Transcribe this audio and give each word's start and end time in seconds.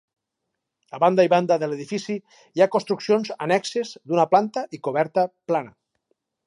A 0.97 0.99
banda 1.03 1.25
i 1.27 1.31
banda 1.33 1.57
de 1.63 1.69
l'edifici 1.73 2.17
hi 2.57 2.65
ha 2.65 2.69
construccions 2.77 3.33
annexes, 3.49 3.95
d'una 4.11 4.29
planta 4.35 4.69
i 4.79 4.85
coberta 4.89 5.31
plana. 5.53 5.79